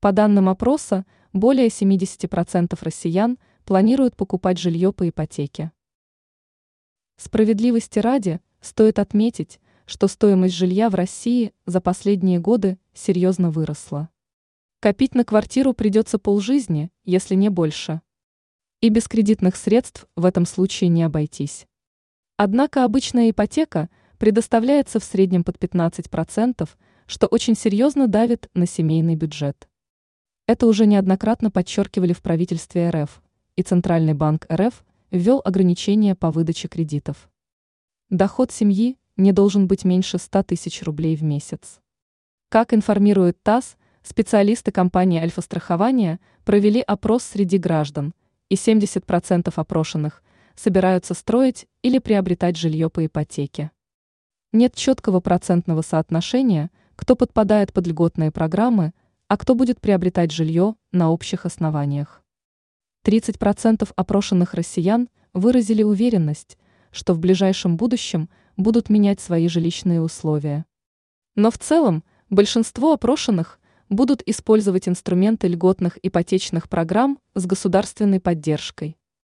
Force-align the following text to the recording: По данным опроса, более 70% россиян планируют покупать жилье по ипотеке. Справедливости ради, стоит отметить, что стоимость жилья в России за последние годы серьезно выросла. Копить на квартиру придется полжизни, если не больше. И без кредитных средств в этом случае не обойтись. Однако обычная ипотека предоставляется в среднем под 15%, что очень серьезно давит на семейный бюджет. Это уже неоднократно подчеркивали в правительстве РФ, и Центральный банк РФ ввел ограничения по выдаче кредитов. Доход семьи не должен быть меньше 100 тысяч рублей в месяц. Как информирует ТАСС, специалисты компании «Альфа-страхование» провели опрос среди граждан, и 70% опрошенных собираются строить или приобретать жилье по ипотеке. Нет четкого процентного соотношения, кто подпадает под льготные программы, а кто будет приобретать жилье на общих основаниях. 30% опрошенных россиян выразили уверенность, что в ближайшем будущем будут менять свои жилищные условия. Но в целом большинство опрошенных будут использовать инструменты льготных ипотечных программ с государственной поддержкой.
По 0.00 0.12
данным 0.12 0.48
опроса, 0.48 1.04
более 1.32 1.68
70% 1.68 2.78
россиян 2.82 3.36
планируют 3.64 4.16
покупать 4.16 4.56
жилье 4.56 4.92
по 4.92 5.08
ипотеке. 5.08 5.72
Справедливости 7.16 7.98
ради, 7.98 8.40
стоит 8.60 9.00
отметить, 9.00 9.58
что 9.86 10.06
стоимость 10.06 10.54
жилья 10.54 10.88
в 10.88 10.94
России 10.94 11.52
за 11.66 11.80
последние 11.80 12.38
годы 12.38 12.78
серьезно 12.94 13.50
выросла. 13.50 14.08
Копить 14.78 15.16
на 15.16 15.24
квартиру 15.24 15.74
придется 15.74 16.20
полжизни, 16.20 16.92
если 17.04 17.34
не 17.34 17.48
больше. 17.48 18.00
И 18.80 18.90
без 18.90 19.08
кредитных 19.08 19.56
средств 19.56 20.06
в 20.14 20.24
этом 20.24 20.46
случае 20.46 20.90
не 20.90 21.02
обойтись. 21.02 21.66
Однако 22.36 22.84
обычная 22.84 23.30
ипотека 23.30 23.90
предоставляется 24.18 25.00
в 25.00 25.04
среднем 25.04 25.42
под 25.42 25.56
15%, 25.56 26.68
что 27.06 27.26
очень 27.26 27.56
серьезно 27.56 28.06
давит 28.06 28.48
на 28.54 28.66
семейный 28.66 29.16
бюджет. 29.16 29.67
Это 30.48 30.66
уже 30.66 30.86
неоднократно 30.86 31.50
подчеркивали 31.50 32.14
в 32.14 32.22
правительстве 32.22 32.88
РФ, 32.88 33.20
и 33.56 33.62
Центральный 33.62 34.14
банк 34.14 34.46
РФ 34.50 34.82
ввел 35.10 35.42
ограничения 35.44 36.14
по 36.14 36.30
выдаче 36.30 36.68
кредитов. 36.68 37.28
Доход 38.08 38.50
семьи 38.50 38.96
не 39.18 39.32
должен 39.32 39.66
быть 39.66 39.84
меньше 39.84 40.16
100 40.16 40.44
тысяч 40.44 40.82
рублей 40.82 41.16
в 41.16 41.22
месяц. 41.22 41.80
Как 42.48 42.72
информирует 42.72 43.42
ТАСС, 43.42 43.76
специалисты 44.02 44.72
компании 44.72 45.20
«Альфа-страхование» 45.20 46.18
провели 46.46 46.80
опрос 46.80 47.24
среди 47.24 47.58
граждан, 47.58 48.14
и 48.48 48.54
70% 48.54 49.52
опрошенных 49.54 50.22
собираются 50.54 51.12
строить 51.12 51.66
или 51.82 51.98
приобретать 51.98 52.56
жилье 52.56 52.88
по 52.88 53.04
ипотеке. 53.04 53.70
Нет 54.54 54.74
четкого 54.74 55.20
процентного 55.20 55.82
соотношения, 55.82 56.70
кто 56.96 57.16
подпадает 57.16 57.74
под 57.74 57.86
льготные 57.86 58.30
программы, 58.30 58.94
а 59.28 59.36
кто 59.36 59.54
будет 59.54 59.80
приобретать 59.80 60.32
жилье 60.32 60.74
на 60.92 61.10
общих 61.10 61.46
основаниях. 61.46 62.22
30% 63.06 63.90
опрошенных 63.94 64.54
россиян 64.54 65.08
выразили 65.32 65.82
уверенность, 65.82 66.58
что 66.90 67.14
в 67.14 67.18
ближайшем 67.18 67.76
будущем 67.76 68.28
будут 68.56 68.90
менять 68.90 69.20
свои 69.20 69.48
жилищные 69.48 70.00
условия. 70.00 70.66
Но 71.36 71.50
в 71.50 71.58
целом 71.58 72.04
большинство 72.28 72.92
опрошенных 72.92 73.60
будут 73.88 74.22
использовать 74.26 74.88
инструменты 74.88 75.48
льготных 75.48 75.98
ипотечных 76.02 76.68
программ 76.68 77.18
с 77.34 77.46
государственной 77.46 78.20
поддержкой. 78.20 78.97